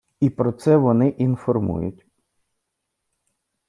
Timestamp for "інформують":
1.09-2.05